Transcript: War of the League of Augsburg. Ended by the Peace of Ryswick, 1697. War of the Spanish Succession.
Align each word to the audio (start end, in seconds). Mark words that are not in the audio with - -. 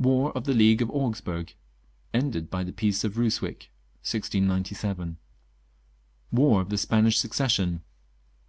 War 0.00 0.32
of 0.32 0.46
the 0.46 0.52
League 0.52 0.82
of 0.82 0.90
Augsburg. 0.90 1.54
Ended 2.12 2.50
by 2.50 2.64
the 2.64 2.72
Peace 2.72 3.04
of 3.04 3.16
Ryswick, 3.16 3.70
1697. 4.02 5.16
War 6.32 6.60
of 6.60 6.70
the 6.70 6.76
Spanish 6.76 7.18
Succession. 7.18 7.82